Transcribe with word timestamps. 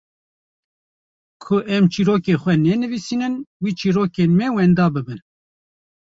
ku 1.43 1.55
em 1.75 1.83
çîrokên 1.93 2.39
xwe 2.41 2.53
nenivîsînin 2.65 3.33
wê 3.61 3.71
çîrokên 3.79 4.31
me 4.37 4.47
wenda 4.55 4.85
bibin. 4.93 5.19